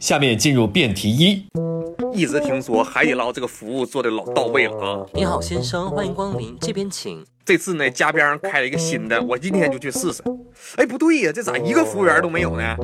[0.00, 1.44] 下面进入辩题一。
[2.12, 5.06] 一直听说海底捞这个服务做的老到位了啊！
[5.12, 7.24] 你好，先生，欢迎光临，这边请。
[7.44, 10.22] 这次呢，家边上开了一个新的，我今天就去试试。
[10.76, 12.76] 哎，不对呀，这咋一个服务员都没有呢？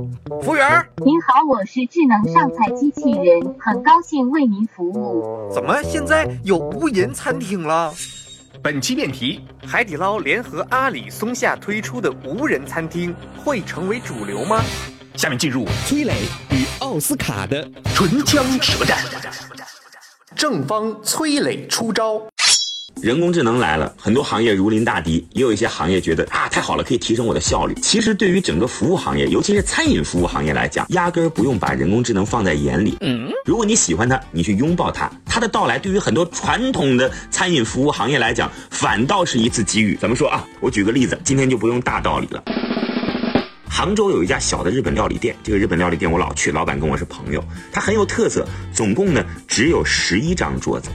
[0.42, 0.68] 服务员，
[1.04, 5.48] 您好，我是智能上菜机器人，很高兴为您服务。
[5.52, 7.92] 怎么现在有无人餐厅了？
[8.62, 14.62] 本期辩题：海底捞联合阿里、松下推出的无人餐厅会成为主流吗？
[15.14, 16.12] 下面进入崔磊
[16.50, 16.63] 与
[16.94, 18.96] 奥斯卡的唇枪舌战。
[20.36, 22.22] 正方崔磊出招。
[23.02, 27.74] 人工智能来了，很多行业如临大敌，也有一些行业觉得啊太好了，可以提升我的效率。
[27.82, 32.96] 其实对于整个服务行业，尤其是餐饮服务行业来讲，压根儿不用把人工智能放在眼里。
[33.00, 39.96] 嗯，如果你喜欢它，你去拥抱它，它的到来对于很多传统的餐饮服务行业来讲，反倒是一次机遇。
[39.96, 40.46] 怎么说啊？
[40.60, 42.40] 我举个例子，今天就不用大道理了。
[43.76, 50.90] 杭州有一家小的日本料理店，这个日本料理店我老去，老板跟我是朋友，他很有特色，总共呢只有十一张桌子。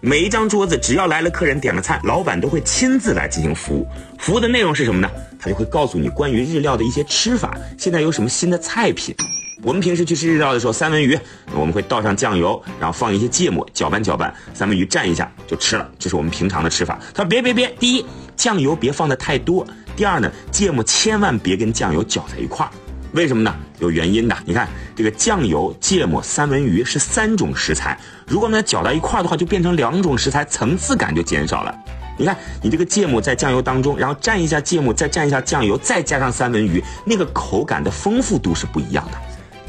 [0.00, 3.86] 每一张桌子，只要来了客人点了菜，老板都会亲自来进行服务。
[4.18, 5.08] 服务的内容是什么呢？
[5.38, 9.14] 他就会告诉你关于日料的一些吃法，现在有什么新的菜品。
[9.62, 11.16] 我们平时去吃日料的时候，三文鱼
[11.54, 16.98] 我们会倒上酱油，然后放一些芥末，搅拌搅拌，三文鱼蘸一下就吃了，这是我们平常的吃法。
[17.14, 19.64] 他说别别别，第一酱油别放的太多，
[19.96, 22.70] 第二呢芥末千万别跟酱油搅在一块儿。
[23.12, 23.54] 为什么呢？
[23.78, 24.36] 有原因的。
[24.44, 31.72] 你看，这个酱油、芥末、三文鱼是三种食材，如果呢搅到一块儿的话，就变成两种食材，层次感就减少了。
[32.16, 39.18] 你看，你这个芥末在酱油当中，然后蘸一下芥末，再蘸一下酱油，再加上三文鱼，那个口感的丰富度是不一样的。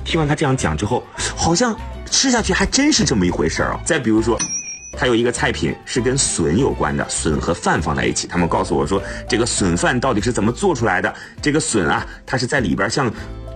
[0.04, 1.04] 听完他这样讲之后，
[1.36, 1.76] 好像
[2.10, 3.80] 吃下去还真是这么一回事儿啊。
[3.86, 4.40] 再比如说，
[4.98, 11.14] 他有一个菜品是跟笋有关的，笋和饭放在一起，他们告诉我说，这个笋饭到底是怎么做出来的？
[11.42, 13.12] 这个笋啊，它是在里边像。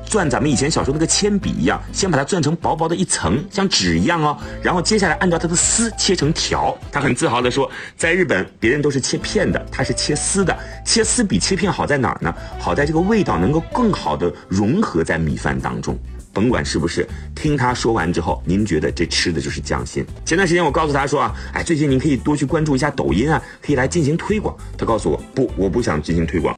[0.09, 4.35] 攥咱们以前小时候那个铅笔一样，先把它攥成薄薄的一层，像纸一样哦。
[4.59, 6.75] 然后接下来按照它的丝切成条。
[6.91, 10.57] 他很自豪地说，在日本别人都是切片的，他是切丝的。
[10.83, 12.33] 切丝比切片好在哪儿呢？
[12.57, 15.95] 好在这个味道能够更好的融合在米饭当中。
[16.39, 17.05] 甭管是不是，
[17.35, 20.05] 听他说完之后，您觉得这吃的就是匠心。
[20.23, 24.55] 前段时间我告诉他说啊，哎，最近您可以多去关注一下抖音啊，可以来进行推广。
[24.77, 26.55] 他告诉我不，我不想进行推广。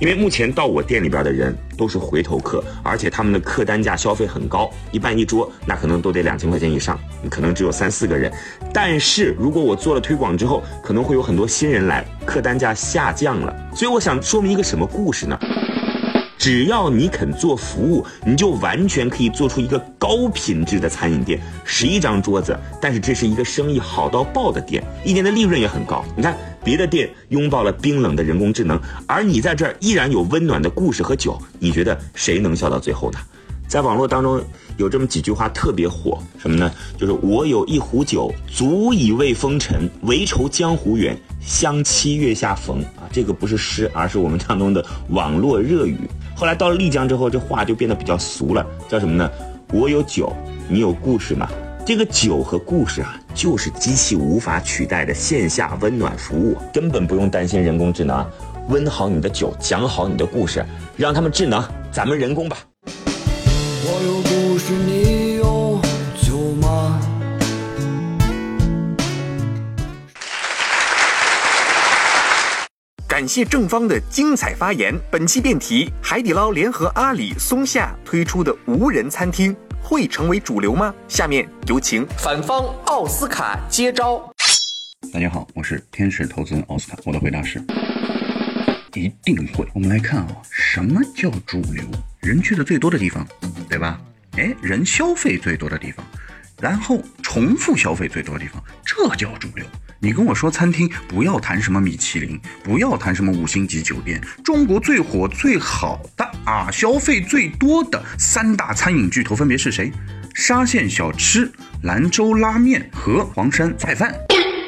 [0.00, 7.00] 因为目前到我店里边的人都是回头客，而且他们的客单价消费很高，一般一桌那可能都得两千块钱以上，
[7.30, 8.30] 可能只有三四个人。
[8.70, 13.56] 但是如果我做了推广之后，可能会有很多新人来，客单价下降了。
[13.74, 15.38] 所以我想说明一个什么故事呢？
[16.42, 21.40] 只要你肯做服务，你就完全可以做出一个高品质的餐饮店。
[21.64, 26.04] 十一张桌子，但是这是一个生意好到爆的店，一年的利润也很高。
[26.16, 28.76] 你看别的店拥抱了冰冷的人工智能，
[29.06, 33.20] 而你在这儿依然有温暖的故事和酒，你觉得谁能笑到最后呢？
[33.68, 34.42] 在网络当中
[34.78, 36.68] 有这么几句话特别火，什么呢？
[36.98, 42.82] 就是我有一壶酒，足以慰风尘，唯愁江湖远，相期月下逢。
[42.96, 45.96] 啊，这个不是诗，而是我们当中的网络热语。
[46.34, 49.30] 后来到了丽江之后，这话就变得比较俗了，叫什么呢？
[49.72, 50.32] 我有酒，
[50.68, 51.48] 你有故事吗？
[51.84, 58.24] 这个酒和故事啊，就是机器无法取代的线下温暖服务，根本不用担心人工智能。
[58.68, 60.64] 温好你的酒，讲好你的故事，
[60.96, 62.56] 让他们智能，咱们人工吧。
[63.84, 65.21] 我有故事，你
[73.22, 74.92] 感谢正方的精彩发言。
[75.08, 80.92] 本期辩题：海底捞联合阿里、松下推出的无人餐厅会成为主流吗？
[81.06, 84.28] 下面有请反方奥斯卡接招。
[85.12, 86.98] 大家好，我是天使投资人奥斯卡。
[87.04, 87.62] 我的回答是：
[88.94, 89.64] 一定会。
[89.72, 91.84] 我们来看啊，什么叫主流？
[92.22, 93.24] 人去的最多的地方，
[93.68, 94.00] 对吧？
[94.32, 96.04] 哎，人消费最多的地方，
[96.60, 99.64] 然后重复消费最多的地方，这叫主流。
[100.04, 109.92] 你跟我说餐厅，不要谈什么米其林，不要谈什么五星级酒店，中国最火最好的啊，消费最多的三大餐饮巨头分别是谁？
[110.34, 111.48] 沙县小吃、
[111.84, 114.12] 兰州拉面和黄山菜饭。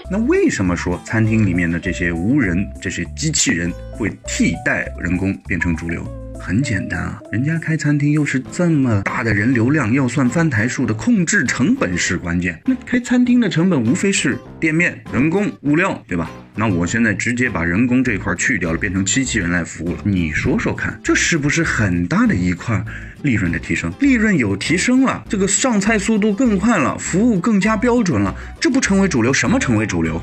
[0.08, 6.23] 那为什么说餐厅里面的这些无人、这些机器人会替代人工变成主流？
[6.40, 12.60] 很简单啊，人家开餐厅又是这么大的人流量，要算翻台数的，控制成本是关键。
[12.66, 16.30] 那开餐厅的成本无非是店面、人工、物料，对吧？
[16.54, 19.98] 那我现在直接把人工这块去掉了，变成机器人来服务了。
[20.04, 22.84] 你说说看，这是不是很大的一块
[23.22, 23.92] 利润的提升？
[24.00, 29.32] 利润有提升了，这个上菜速度更快了，服务更加标准了，这不成为主流？
[29.32, 30.20] 什么成为主流？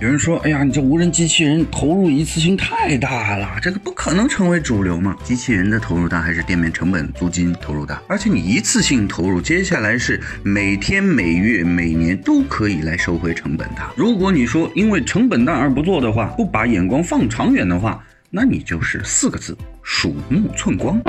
[0.00, 5.16] 有人说：“哎呀，你这无人机器人投入一次性太大了，这个不可能成为主流嘛？
[5.24, 8.00] 机器人的投入大还是店面成本、租金投入大？
[8.06, 13.82] 而且你一次性投入，接下来是每天、每月、每年都可以来收回成本的。
[13.96, 18.00] 如果你说因为成本大而不做的话，不把眼光放长远的话，
[18.30, 21.02] 那你就是四个字：鼠目寸光。”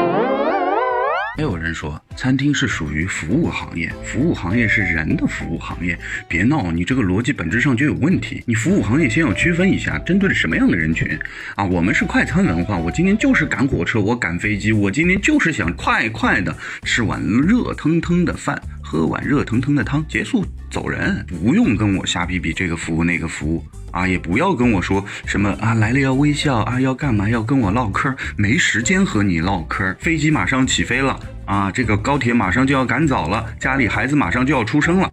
[1.39, 5.97] 还有人说，餐厅是属于服务行业，服务行业是人的服务行业。
[6.27, 8.43] 别闹，你这个逻辑本质上就有问题。
[8.45, 11.17] 你服务行业先要区分一下，针对什么样的人群
[11.55, 11.63] 啊？
[11.63, 16.53] 我们是快餐文化，我今天就是赶火车，我赶飞机，我今天就是想快快的
[16.83, 23.63] 吃碗热腾腾的饭，喝碗热腾腾的汤，结束走人，不用跟我瞎比比这个服务那个服务。
[23.91, 29.95] 啊，也不要跟我说什么啊，来了要微笑啊，要干嘛要跟我唠嗑，没时间和你唠嗑。
[29.99, 35.09] 飞机马上起飞了啊，这个高铁马上就要赶早了，家里孩子马上就要出生了。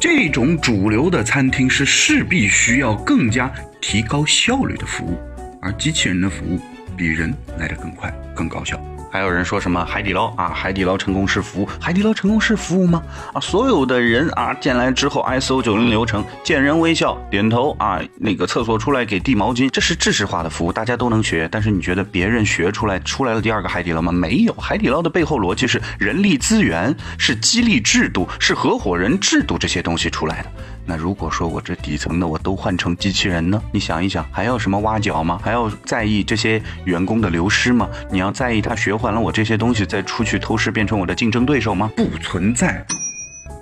[0.00, 3.50] 这种主流的餐厅是势必需要更加
[3.80, 5.18] 提高效率的服务，
[5.62, 6.60] 而机器人的服务
[6.96, 8.78] 比人来得更快、更高效。
[9.14, 13.00] 还有人说什么海底捞啊，海底捞成功是服务，海底捞成功是服务吗？
[13.32, 21.48] 啊，所有的人啊进来之后，ISO 九零流程，见人微笑点头啊，那个厕所出来给递毛巾，这是制式化的服务，大家都能学。
[21.48, 24.10] 但是你觉得别人学出来出来了第二个海底捞吗？
[24.10, 30.50] 没有，海底捞的背后逻辑是人力资源，是激励制度，是合伙人制度这些东西出来的。
[30.86, 33.62] 那如果说我这底层的我都换成机器人呢？
[33.72, 35.40] 你想一想，还要什么挖角吗？
[35.42, 37.88] 还要在意这些员工的流失吗？
[38.10, 41.90] 你要在意他学完了我这些东西再出去偷师变成我的竞争对手吗？
[41.96, 42.84] 不存在。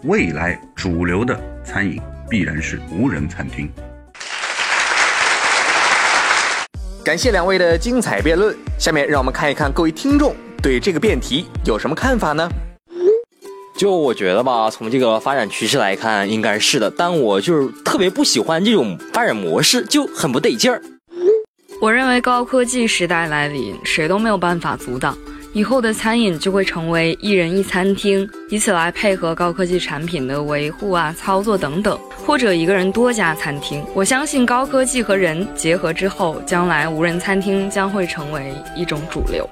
[0.04, 3.70] 未来主流的餐饮必然是无人餐厅。
[7.04, 12.48] 感谢两位的精彩辩论，下面让我们看一看各位听众对这个辩题有什么看法呢？
[13.82, 16.88] 就我觉得吧，从这个发展趋势来看，应该是的。
[16.88, 20.80] 但我就是特别不喜欢这种发展模式，就很不得劲儿。
[21.80, 25.18] 我认为高科技时代来临，谁都没有办法阻挡。
[25.52, 33.84] 以后的餐饮就会成为一人一餐厅，以此来配合高科技产品的维护啊、操作等等，或者一个人多家餐厅。
[33.96, 39.44] 我相信高科技和人结合之后，将来无人餐厅将会成为一种主流。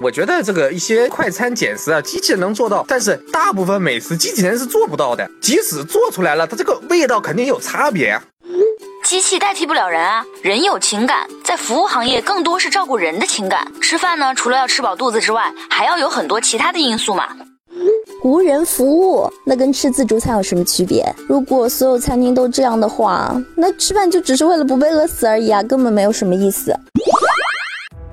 [0.00, 5.26] 我觉得这个一些快餐简食啊，机器人能做到，但是大部分美食机器人是做不到的。
[5.40, 8.22] 即使做出来了，它这个味道肯定有差别啊。
[9.04, 13.66] 机器代替不了人啊，人有情感，在服务行业更多是照顾人的情感。
[13.80, 17.28] 吃饭呢，除了要吃饱肚子之外，还要有很多其他的因素嘛。
[18.22, 21.06] 无人服务，那跟吃自助餐有什么区别？
[21.28, 26.74] 如果所有餐厅都这样的话，那吃饭就只是为了不被饿死而已啊，根本没有什么意思。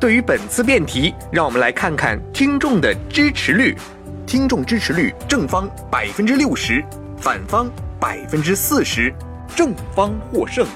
[0.03, 3.73] 对于本次辩题，让我们来看看听众的支持率。
[4.27, 6.83] 听众支持率正方百分之六十，
[7.17, 7.71] 反方
[8.01, 9.13] 百分之四十，
[9.55, 10.67] 正方获胜。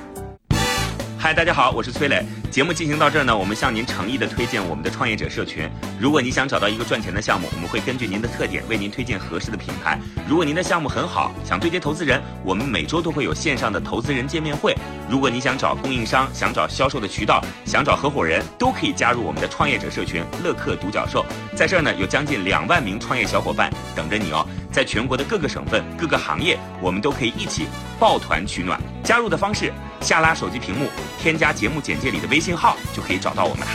[1.20, 2.24] 嗨，大家好，我是崔磊。
[2.52, 5.68] 节目进行到这儿呢，我们向您诚意的推荐我们的创业者社群。
[6.00, 10.00] 如果你想找到一个赚钱的项目，我们会根据您的特点为您推荐合适的品牌。
[10.30, 14.76] 如果您的项目很好，想对接投资人，我们每周都会有线上的投资人见面会。
[15.10, 21.26] 如果你想找供应商，想找销售的渠道，想找合伙人，都可以加入我们的创业者社群乐客独角兽。
[21.56, 24.48] 在这儿呢，有将近两万名创业小伙伴等着你哦。
[24.72, 27.66] 在全国的各个省份、各个行业，我们都可以一起
[28.00, 28.80] 抱团取暖。
[29.04, 30.88] 加入的方式，下拉手机屏幕，
[31.20, 33.68] 添加节目简介里的微信号，就可以找到我们了。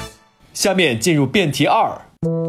[0.54, 1.90] 下面进入辩题二。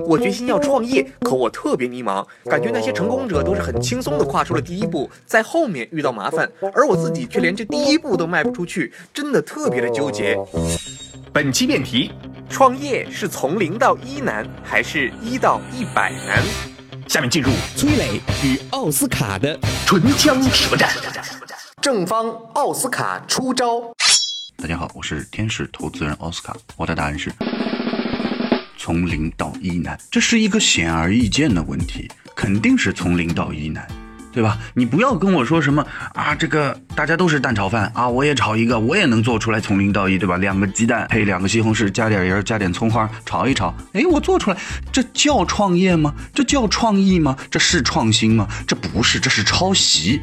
[0.06, 10.38] 我决心要创业，可我特别迷茫，感觉那些成功者都是很轻松的跨出了第一步，在后面遇到麻烦，而我自己却连这第一步都迈不出去，真的特别的纠结。
[11.32, 12.12] 本期辩题：
[12.50, 16.44] 创业是从零到一难，还是一到一百难？
[17.08, 20.90] 下面进入崔磊与奥斯卡的唇枪舌战。
[21.84, 23.68] 正方奥斯卡出招。
[24.56, 27.30] 大家好，我是天使投资人奥斯卡，我的答案是
[28.78, 33.86] 从零到一难，这是一个显而易见的问题，肯定是从零到一难，
[34.32, 34.58] 对吧？
[34.74, 40.38] 你不要跟我说什么啊，这个大家都是蛋炒饭啊，我也炒一个，我也能做出来从零到一，对吧？
[40.38, 44.58] 两个鸡蛋配两个西红柿，加点盐，加点葱花，炒一炒，哎，我做出来，
[44.90, 46.16] 这叫创业吗？
[46.34, 47.38] 这叫创意吗？
[47.52, 48.48] 这是创新吗？
[48.66, 50.22] 这不是，这是抄袭。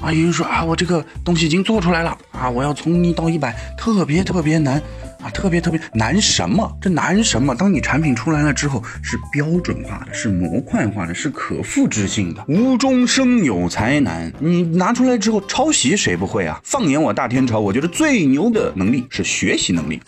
[0.00, 4.80] 啊，有人说啊，我这个东西已经做出来了啊，我要从一到一百，特别特别难
[5.20, 6.70] 啊，特别特别难什么？
[6.80, 7.54] 这难什么？
[7.54, 14.32] 当你产品出来了之后，是标准化的，是模块化的，是可复制性的，无中生有才难。
[14.38, 16.60] 你拿出来之后，抄袭谁不会啊？
[16.62, 20.00] 放眼我大天朝，我觉得最牛的能力是学习能力。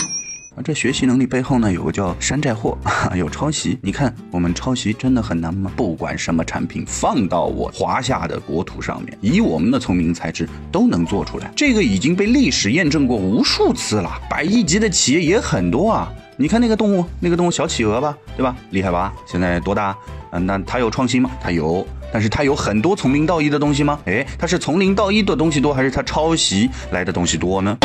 [0.56, 2.76] 啊，这学习能力背后呢，有个叫山寨货，
[3.14, 3.78] 有抄袭。
[3.82, 5.70] 你看，我们抄袭真的很难吗？
[5.76, 11.48] 不管什么产品，放到我华夏的国土上面，以我们的聪明才智都能做出来。
[11.54, 14.10] 这个已经被历史验证过无数次了。
[14.28, 16.12] 百亿级的企业也很多啊。
[16.36, 18.56] 你看那个动物，那个动物小企鹅吧，对吧？
[18.70, 19.12] 厉害吧？
[19.26, 19.96] 现在多大？
[20.32, 21.30] 嗯，那它有创新吗？
[21.40, 24.00] 它有，但是它有很多从零到一的东西吗？
[24.06, 27.78] 哎，它是从零到一的东西多，还是它抄袭来的东西多呢？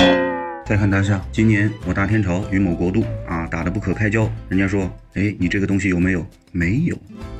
[0.67, 6.25] 再看大象，今年我大天朝与某国度啊打得不可开交，人家说，哎，你这个东西有没有？
[6.51, 6.97] 没有，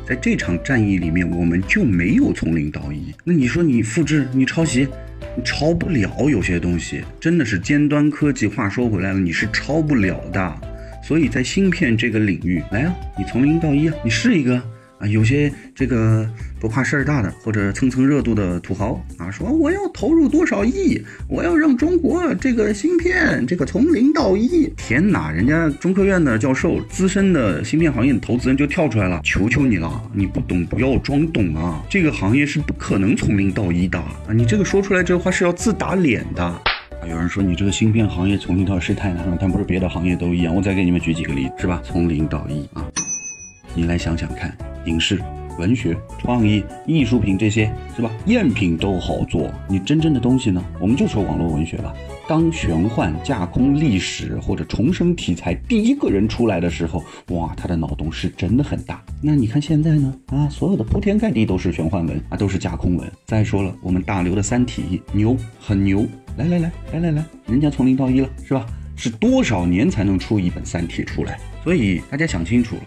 [0.07, 3.11] 在这场战役里面，我们就没有从零到一。
[3.23, 4.87] 那你说你复制，你抄袭，
[5.35, 6.29] 你抄不了。
[6.29, 8.45] 有些东西真的是尖端科技。
[8.45, 10.61] 话说回来了，你是抄不了的。
[11.03, 14.61] 所以在芯片这个领域，来啊，你从零到一啊，你试一个。
[14.97, 16.27] 啊，有些这个
[16.59, 24.71] 不怕事儿大的，或者蹭蹭热度的土豪啊，说我要投入多少亿，我要让中国这个芯片这个从零到一。
[24.77, 36.61] 天哪，人家中科院的教授、资深的芯片行业的投资人就跳出来了，求求你了，你不懂不要装懂啊，这个行业是不可能从零到一的啊，你这个说出来这话是要自打脸的啊。
[37.09, 40.55] 有人说你这个芯片行业从零到是太难了，但不是别的行业都一样。
[40.55, 41.81] 我再给你们举几个例子，是吧？
[41.83, 42.83] 从零到一啊，
[43.75, 44.55] 你来想想看。
[44.85, 45.21] 影视、
[45.57, 48.11] 文学、创意、艺术品这些是吧？
[48.25, 50.63] 赝品都好做，你真正的东西呢？
[50.79, 51.93] 我们就说网络文学吧。
[52.27, 59.03] 当玄幻、架空历史或者重生题材第一个人出来的时候，哇，他的脑洞是真的很大。
[59.21, 60.13] 那你看现在呢？
[60.27, 63.11] 啊，所有的铺天盖地都是玄幻文啊，都是架空文。
[63.25, 66.05] 再说了，我们大刘的《三体》牛，很牛。
[66.37, 68.65] 来来来来来来，人家从零到一了，是吧？
[68.95, 71.37] 是多少年才能出一本《三体》出来？
[71.63, 72.81] 所以大家想清楚了。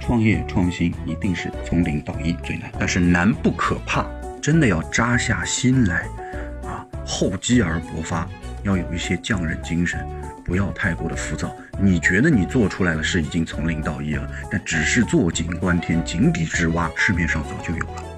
[0.00, 4.04] 创业创新一定是从零到一最难，但是难不可怕，
[4.40, 6.06] 真的要扎下心来，
[6.64, 8.26] 啊，厚积而薄发，
[8.62, 10.04] 要有一些匠人精神，
[10.44, 11.54] 不要太过的浮躁。
[11.78, 18.09] 你觉得你做出来了是已经从零到一了，但只是坐井观天，井底之蛙，市面上早就有了。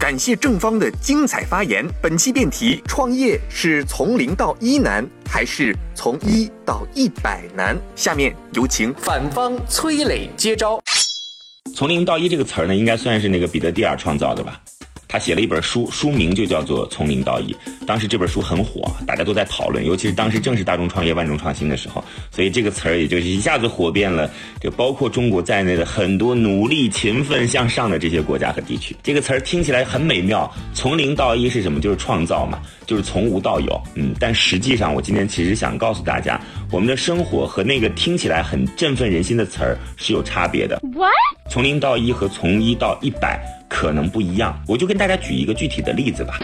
[0.00, 1.86] 感谢正方的精彩发言。
[2.00, 7.76] 本期辩题：创业是从零到一难，还是从一到一百难？
[7.94, 10.80] 下面有请反方崔磊接招。
[11.74, 14.58] 从零到一这个词儿呢，应该算是那个彼得蒂尔创造的吧？
[15.10, 17.52] 他写了一本书，书名就叫做《从零到一》。
[17.84, 28.94] 当时这本书很火，大家都在讨论，尤其是当时正是大众创业、万众创新的时候，所以这个词儿也就是一下子火遍了，就包括中国在内的很多努力、勤奋向上的这些国家和地区。
[29.02, 31.80] 这个词儿听起来很美妙，从零到一是什么？
[31.80, 33.82] 就是创造嘛，就是从无到有。
[33.96, 36.40] 嗯，但实际上，我今天其实想告诉大家，
[36.70, 40.78] 我们的生活和那个听起来很振奋人心的词儿是有差别的。
[40.94, 41.10] What？
[41.48, 43.59] 从零到一和从一到一百。
[43.70, 46.38] 可能不一样，我就跟大家举一个具体的例子吧。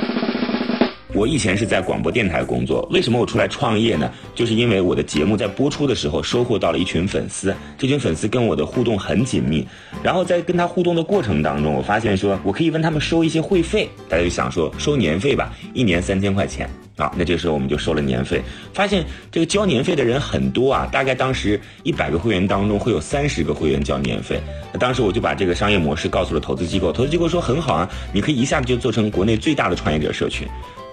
[1.16, 4.12] 我以前是在广播电台工作，为什么我出来创业呢？
[4.34, 9.66] 就是因为我的节目在播出的时候收获到了一群粉丝，这群粉丝跟我的互动很紧密。
[10.02, 17.10] 然后在跟他互动的过程当中，我发现说我可以问他们收一些会费，大家就想说收年费吧，一年三千块钱啊。
[17.16, 18.42] 那这个时候我们就收了年费，
[18.74, 24.38] 发现这个交年费的人很多啊，大概当时一百个会员当中会有三十个会员交年费。
[24.70, 30.46] 那当时我就把这个商业模式告诉了投资机构，投资机构说很好啊，你可以一下子就做成国内最大的创业者社群。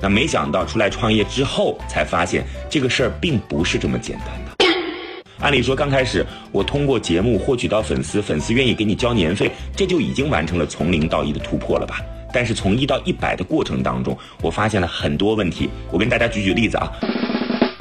[0.03, 4.65] 那没想到出来创业之后，才发现这个事儿并不是这么简单的。
[5.39, 12.01] 按理说，刚开始我通过节目获取到粉丝，粉丝愿意给你交年费，这就已经完成了从零到一的突破了吧？
[12.33, 15.69] 但是从一到一百的过程当中，我发现了很多问题。
[15.89, 16.91] 我跟大家举举例子啊，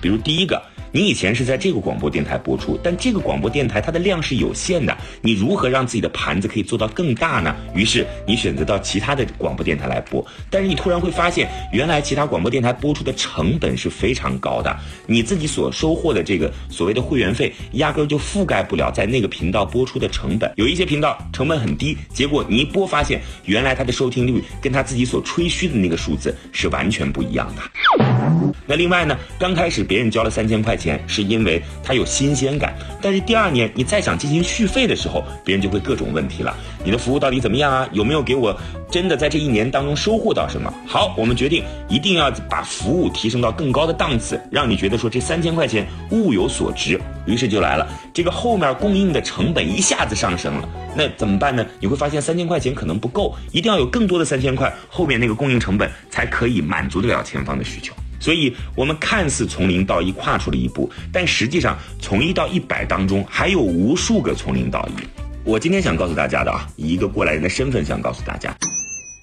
[0.00, 0.62] 比如第一个。
[0.94, 7.56] 你以前是在这个广播电台播出，但这个广播电台它的量是有限的，你如何让自己的盘子可以做到更大呢？
[7.74, 20.52] 于是你选择到其他的广播电台来播，但是你突然会发现，原来其他广播电台播出的成本是非常高的，你自己所收获的这个所谓的会员费，压根就覆盖不了在那个频道播出的成本。
[20.56, 27.62] 有一些频道成本很低，结果你一播发现，原来它的收听率跟他自己所吹嘘的那个数字是完全不一样的。
[28.66, 36.54] 那另外呢，刚开始别人交了三千块钱，钱是因为它有新鲜感，但是第二年你再想进行续费的时候，别人就会各种问题了。
[36.84, 37.88] 你的服务到底怎么样啊？
[37.92, 38.58] 有没有给我
[38.90, 40.72] 真的在这一年当中收获到什么？
[40.86, 47.00] 好，我们决定一定要把服务提升到更高的档次，让你觉得说这三千块钱物有所值。
[47.24, 51.64] 于是就来了，这个后面供应的成本一下子上升了，那怎么办呢？
[51.78, 57.94] 你会发现三千块钱可能不够，一定要有更多的三千块，后面那个供应成本才可以满足得了前方的需求。
[58.22, 65.02] 所以，我们看似从零到一跨出了一步，但实际上从一到一百当中还有无数个从零到一。
[65.42, 68.56] 我今天想告诉大家的啊，以一个过来人的身份想告诉大家，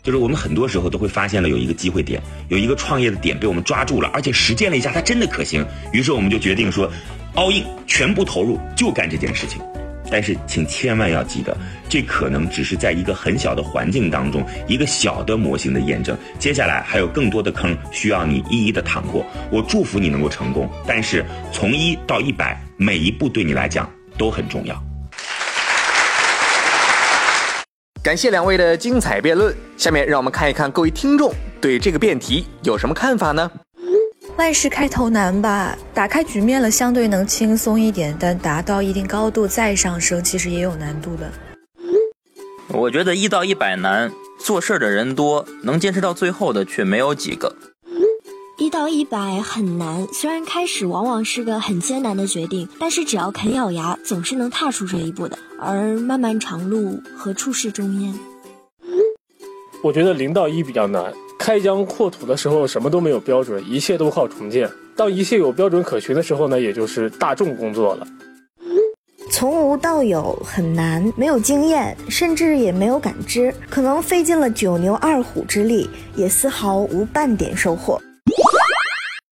[0.04, 5.66] 就是我们很多时候都会发现了有一个机会点，有一个创业的点被我们抓住了，而且实践了一下，它真的可行。
[5.94, 6.92] 于是我们就决定说
[7.36, 9.62] ，all in，全部投入，就干这件事情。
[10.12, 11.56] 但是，请千万要记得，
[11.88, 16.18] 这可能只是在一个很小的环境当中，一个小的模型的验证。
[16.38, 19.26] 接下来还有更多的坑需要你一一的趟过。
[19.52, 20.70] 我祝福你能够成功。
[20.88, 24.76] 但是，从一到一百，每一步对你来讲都很重要。
[28.02, 29.54] 感谢两位的精彩辩论。
[29.78, 33.50] 下面让我们看一看各位听众对这个辩题有什么看法呢？
[34.40, 41.30] 万事开头难吧，打开局面了，相对能轻松一点，但达到一定高度再上升，其实也有难度的。
[42.70, 47.54] 我觉得一到一百难，做事的人多，能坚持到最后的却没有几个。
[48.58, 55.38] 一到一百很难，虽然开始往往是个很艰难的决定，但是只要肯咬牙，总是能踏出这一步的。
[55.60, 58.14] 而漫漫长路，何处是终焉？
[59.84, 61.14] 我觉得零到一比较难。
[61.40, 64.70] 开疆扩土的时候，什么都没有标准，一切都靠重建。
[64.94, 68.06] 当一切有标准可循的时候呢，也就是大众工作了。
[69.32, 78.02] 从无到有很难，没有经验，甚至也没有感知，可能费尽了九牛二虎之力，也丝毫无半点收获。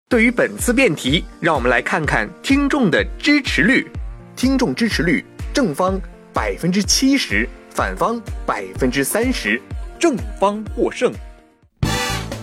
[0.09, 3.87] 对于本次辩题，让我们来看看听众的支持率。
[4.35, 6.01] 听众支持率，正方
[6.33, 9.61] 百分之七十，反方百分之三十，
[9.99, 11.13] 正方获胜。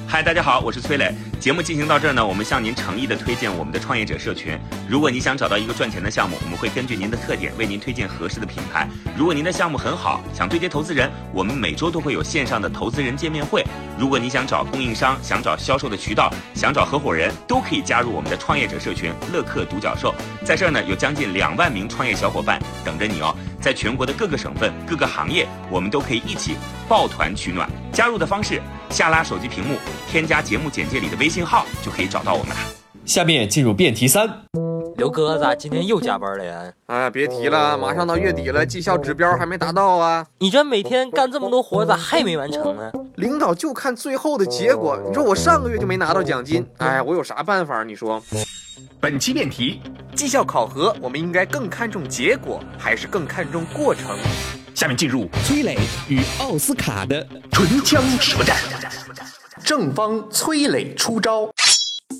[0.09, 1.13] 嗨，大家好，我是崔磊。
[1.37, 4.57] 节目进行到这儿呢，我们向您诚意的推荐我们的创业者社群。
[4.87, 8.87] 如果你想找到一个赚钱的项目，我们会根据您的特点为您推荐合适的品牌。
[9.17, 13.65] 如果您的项目很好，想对接投资人，我们每周都会有线上的投资人见面会。
[13.99, 20.15] 如果你想找供应商，想找销售的渠道，想找合伙人，都可以加入我们的创业者社群乐客独角兽。
[20.45, 23.35] 在这儿呢，有将近两万名创业小伙伴等着你哦。
[23.67, 26.55] 在全国的各个省份、各个行业，我们都可以一起
[26.87, 27.69] 抱团取暖。
[27.91, 29.75] 加入的方式，下拉手机屏幕，
[30.09, 32.55] 添加节目简介里的微信号，就可以找到我们了。
[33.03, 34.25] 下面进入辩题三。
[34.95, 36.71] 刘哥咋今天又加班了呀？
[36.85, 40.25] 哎呀，别提了，马上到月底了，绩效指标还没达到啊！
[40.39, 42.89] 你这每天干这么多活，咋还没完成呢？
[43.17, 44.97] 领导就看最后的结果。
[45.05, 47.83] 你说我上个月就没拿到奖金，哎，我有啥办法？
[47.83, 48.23] 你说。
[48.99, 49.81] 本期辩题：
[50.15, 54.17] 绩效考核，我们应该更看重结果，还是更看重过程？
[54.73, 58.57] 下面进入崔磊与奥斯卡的唇枪舌战。
[59.63, 61.49] 正方崔磊出招。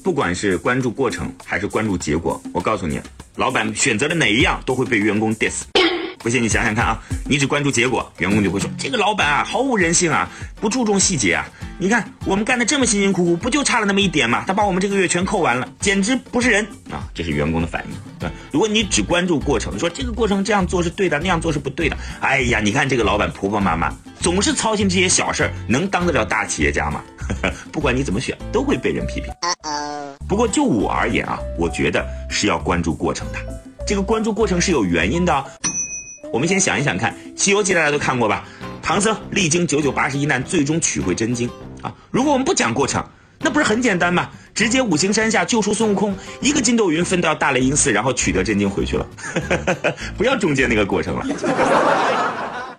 [0.03, 2.99] 不管是关注过程还是关注结果，我告诉你，
[3.35, 5.63] 老板选择了哪一样都会被员工 diss。
[6.19, 11.47] 不信你想想看啊，你只关注结果，员工就会说这个老板啊毫无人性啊，不注重细节啊。
[11.79, 14.43] 你看我们干的这么辛辛苦苦，不就差了那么一点吗？
[14.47, 17.07] 他把我们这个月全扣完了，简直不是人啊！
[17.13, 17.95] 这是员工的反应。
[18.17, 21.95] 对，如果你只关注过程，说这个过程这样做是对的，那样做是不对的。
[22.19, 27.03] 哎呀，你看这个老板婆婆妈妈，总是操心这些小事儿，能当得了大企业家吗？
[27.71, 29.31] 不管你怎么选，都会被人批评。
[30.27, 33.37] 不过就我而言啊，我觉得是要关注过程的。
[33.85, 35.45] 这个关注过程是有原因的。
[36.33, 38.43] 我们先想一想看，《西游记》大家都看过吧？
[38.81, 41.49] 唐僧历经九九八十一难，最终取回真经
[41.81, 41.93] 啊！
[42.11, 43.03] 如果我们不讲过程，
[43.39, 44.29] 那不是很简单吗？
[44.53, 49.07] 直接五行山下救出孙悟空，一个筋斗云分到大雷音寺，然后取得真经回去了，
[50.17, 51.25] 不要中间那个过程了。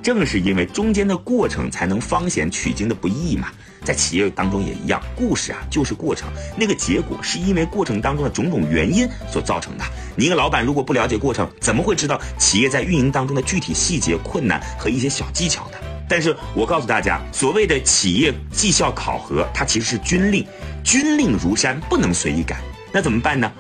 [0.03, 3.49] 正是因为中间的过程，才能方显取经的不易嘛。
[3.85, 9.85] 在企业当中也一样，故事啊就是过程，那个结果是因为过程当中的种种原因所造成的。
[10.17, 15.79] 你一个老板如果不了解过程，怎么会知道企业在运营当中的具体细节、困难和一些小技巧呢？
[16.09, 20.47] 但是我告诉大家，所谓的企业绩效考核，它其实是军令，
[20.83, 22.57] 军令如山，不能随意改。
[22.91, 23.53] 那怎么办呢？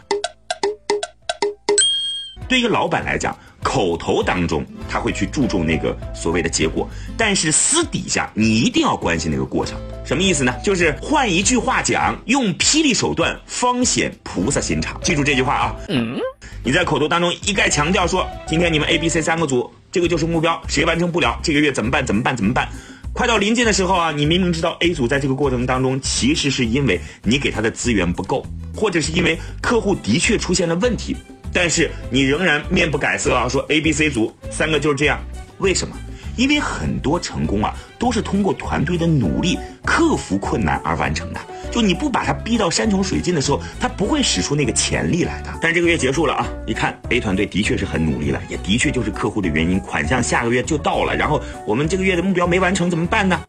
[2.48, 9.78] 对一个老板来讲，口头当中他会去注重那个所谓的结果，但是私底下你一定要关心那个过程。
[10.02, 10.54] 什么意思呢？
[10.64, 14.98] 就是换一句话讲，用霹雳手段方显菩萨心肠。
[15.02, 15.76] 记住这句话啊！
[15.90, 16.18] 嗯，
[16.64, 22.04] 你在口头当中一概强调说，今天你们 A、B、C 三个组，这个就是目标，谁完成不了，这个月怎么办？
[22.04, 22.36] 怎么办？
[22.36, 22.68] 怎么办？
[23.14, 28.46] 快到临近的时候啊，你明明知道 A 组在这个过程当中，其实是因为你给他的资源不够，
[28.76, 31.16] 或者是因为客户的确出现了问题。
[31.52, 35.18] 但是你仍然面不改色啊，说 A、B、C 组三个就是这样，
[35.58, 35.96] 为什么？
[36.36, 41.40] 因为很多成功啊，都是通过团队的努力克服困难而完成的。
[41.70, 45.52] 就你不把他逼到山穷水尽的时候，他不会使出那个潜力来的。
[45.60, 51.14] 但是这个月结束了啊，一看 A 团队的确是很努力了，也的确就是客户的原因，款项下个月就到了。
[51.14, 53.40] 然后我们这个月的目标没完成怎么办呢？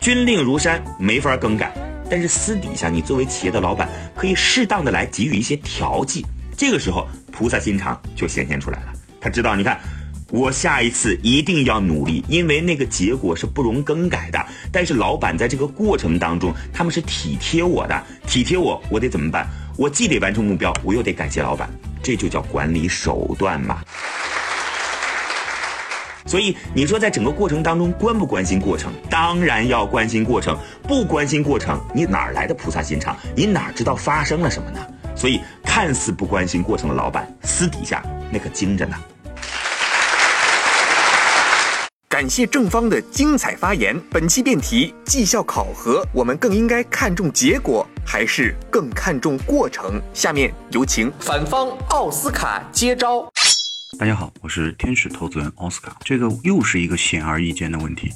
[0.00, 1.72] 军令如山，没法更改。
[2.10, 6.26] 但是私底下你作为企业的老板，可以适当的来给予一些调剂。
[6.56, 8.86] 这个时候，菩萨心肠就显现出来了。
[9.20, 9.78] 他知道，你看，
[10.30, 14.38] 我下一次一定要努力，因为那个结果是不容更改的。
[14.70, 19.46] 但是老板在这个过程当中，他们是体贴我的，体贴我，我得怎么办？
[19.76, 21.68] 我既得完成目标，我又得感谢老板，
[22.00, 23.82] 这就叫管理手段嘛。
[26.26, 28.92] 所以你说，在整个过程当中关不关心过程？
[29.10, 30.56] 当然要关心过程。
[30.86, 33.16] 不关心过程，你哪来的菩萨心肠？
[33.34, 34.78] 你哪知道发生了什么呢？
[35.16, 38.96] 所以，看似不关心过程的老板，私底下那可精着呢。
[42.20, 43.98] 感谢正方的精彩发言。
[44.10, 49.98] 本期辩题：绩效考核，我们更应该看重结果，还是更看重过程？
[50.12, 53.26] 下面有请反方奥斯卡接招。
[53.98, 55.96] 大家好，我是天使投资人奥斯卡。
[56.04, 58.12] 这个又是一个显而易见的问题。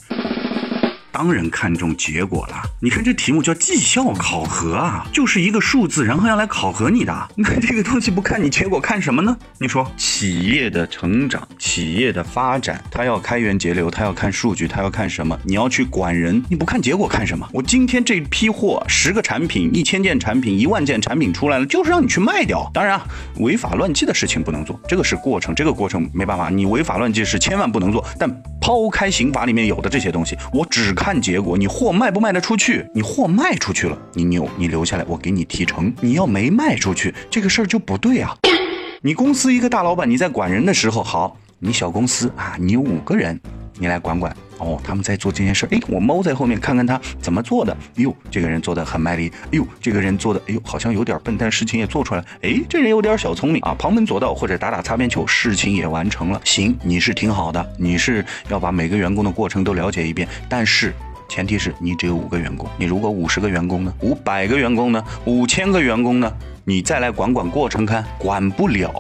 [1.15, 2.61] 当然看重结果了。
[2.81, 7.29] 你看这题目叫绩效考核啊，就是一个数字，然后要来考核你的。
[7.37, 9.37] 那这个东西不看你结果，看什么呢？
[9.61, 15.39] 你说企业的成长、企业的发展，它要开源节流，它要看数据，它要看什么？
[15.45, 17.49] 你要去管人，你不看结果看什么？
[17.53, 22.69] 我今天这批货，十个产品、一千件产品、一万件产品出来了，就是让你去卖掉。
[22.75, 28.05] 当然啊，违法乱纪的事情不能做，这个是过程，这个过程没办法，你违法乱纪是千万不能做。
[28.19, 28.29] 但
[28.61, 31.04] 抛开刑法里面有的这些东西，我只看。
[31.05, 32.83] 看结果，你货卖不卖得出去？
[32.95, 35.93] 你货卖出去了，你牛，你留下来，我给你提成。
[36.01, 38.35] 你要没卖出去，这个事儿就不对啊。
[39.05, 43.39] 你公司一个大老板，你在管人的时候，好，你小公司啊，你有五个人，
[43.79, 47.77] 你来管管哦，他们在做这件事儿，哎，我猫在后面看看他怎么做的。
[47.97, 49.31] 哎呦，这个人做的很卖力。
[49.47, 52.25] 哎呦，这个人做的，哎呦，好像有点笨，但事情也做出来。
[52.43, 56.41] 哎，这人有点小聪明啊，旁门左道或者打打擦边球，事情也完成了。
[56.45, 60.93] 行，你是挺好的，你是要把每个员工的过程都了解一遍，但是。
[61.27, 63.93] 前提是你只有五个员工，你如果五十个员工呢？
[64.03, 65.03] 五百个员工呢？
[65.25, 66.31] 五千个员工呢？
[66.65, 68.93] 你再来管管过程看，管不了。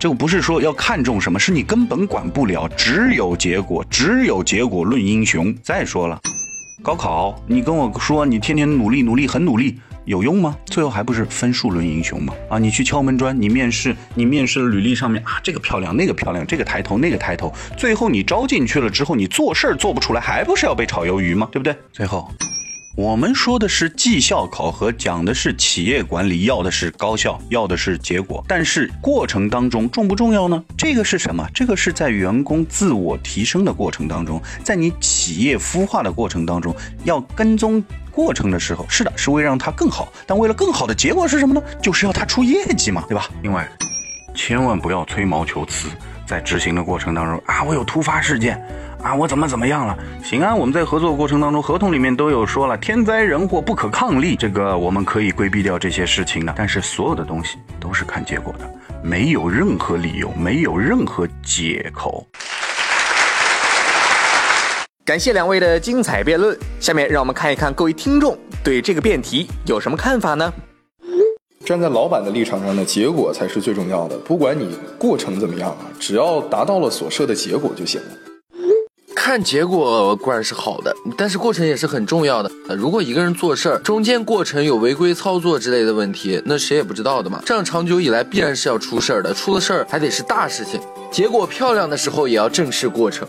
[0.00, 5.54] 这个不是说要看重什么，是你根本管不了，只有结果，只有结果论英雄。
[5.62, 6.18] 再说了，
[6.82, 9.78] 高考，你跟我说你天天努力努力很努力。
[10.06, 10.56] 有用吗？
[10.64, 12.32] 最后还不是分数论英雄吗？
[12.48, 21.46] 啊，你去敲门砖，你面试，你面试的履历上面啊，这个漂亮，那个漂亮，这个抬头，那个抬头，最后你招进去了之后，你做事儿做不出来，还不是要被炒鱿鱼吗？
[21.52, 21.76] 对不对？
[21.92, 22.32] 最后。
[22.96, 28.44] 我们说的是绩效考核，讲的是企业管理，要的是高效，要的是结果。
[28.48, 30.60] 但是过程当中重不重要呢？
[30.76, 31.48] 这个是什么？
[31.54, 36.74] 这个是在员工自我提升的过程当中，在你企业孵化的过程当中，
[37.04, 40.12] 要跟踪过程的时候，是的，是为了让它更好。
[40.26, 41.62] 但为了更好的结果是什么呢？
[41.80, 43.28] 就是要它出业绩嘛，对吧？
[43.40, 43.68] 另外，
[44.34, 45.88] 千万不要吹毛求疵，
[46.26, 48.60] 在执行的过程当中啊，我有突发事件。
[49.02, 49.98] 啊，我怎么怎么样了？
[50.22, 56.52] 行啊，我们在合作过程当中，合同里面都有说了，天灾人祸不可抗力，这个我们可以规避掉这些事情的。
[56.56, 58.70] 但是所有的东西都是看结果的，
[59.02, 62.26] 没有任何理由，没有任何借口。
[65.02, 70.52] 感谢两位的精彩辩论，下面让我们看一看各位听众对这个辩题有什么看法呢？
[71.64, 74.18] 站在老板的立场上呢，结果才是最重要的。
[74.18, 78.29] 不管你过程怎么样啊，只要达到了所设的结果就行了。
[79.22, 82.50] 看结果固然是好的，但是过程也是很重要的。
[82.74, 87.42] 如果一个人做事儿中间过程有违规操作之类的问题，那谁也不知道的嘛。
[87.44, 90.80] 这样长久以来必然是要出事儿的，出了事儿还得是大事情。
[91.10, 93.28] 结果漂亮的时候也要正视过程。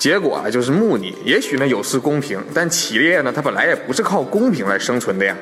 [0.00, 5.36] 结果啊就是目的，也许呢有失公平，但企业呢它本来也不是靠公平来生存的呀。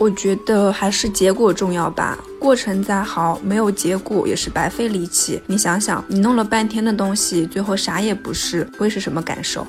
[0.00, 5.42] 我觉得还是结果重要吧，过程再好，没有结果也是白费力气。
[5.46, 9.66] 你想想，你弄了半天的东西，最后啥也不是，会是什么感受？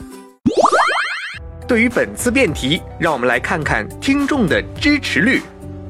[1.67, 5.41] 对于本次辩题，让我们来看看听众的支持率。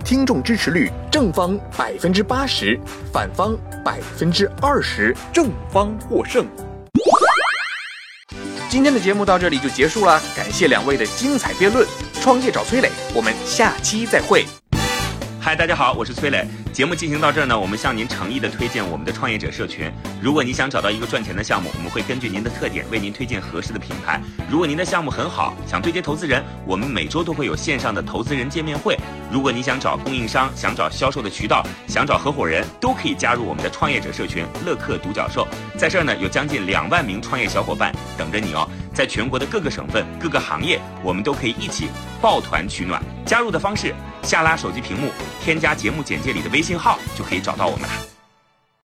[0.03, 2.79] 听众支持率，正方百分之八十，
[3.13, 6.47] 反方百分之二十，正方获胜。
[8.69, 11.85] 今天的节目到这里就结束了，感谢两位的精彩辩论。
[12.21, 14.45] 创业找崔磊，我们下期再会。
[15.43, 16.47] 嗨，大家好，我是崔磊。
[16.71, 19.91] 节目进行到这儿呢，我们向您诚意的推荐我们的创业者社群。
[20.21, 24.21] 如果你想找到一个赚钱的项目，我们会根据您的特点为您推荐合适的品牌。
[24.47, 28.95] 如果您的项目很好，想对接投资人，我们每周都会有线上的投资人见面会。
[29.31, 35.47] 如果你想找供应商，想找销售的渠道，想找合伙人，都可以加入我们的创业者社群乐客独角兽。
[35.75, 38.69] 在这儿呢，有将近两万名创业小伙伴等着你哦。
[38.93, 41.87] 在全国的各个省份、各个行业，我们都可以一起
[42.21, 43.01] 抱团取暖。
[43.25, 45.11] 加入的方式：下拉手机屏幕，
[45.43, 48.20] 添加节目简介里的微信号，就可以找到我们了。